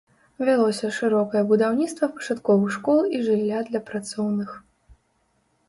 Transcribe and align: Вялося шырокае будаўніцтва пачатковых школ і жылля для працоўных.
Вялося 0.47 0.87
шырокае 0.99 1.43
будаўніцтва 1.51 2.09
пачатковых 2.17 2.73
школ 2.79 2.99
і 3.19 3.23
жылля 3.29 3.63
для 3.71 3.79
працоўных. 3.93 4.49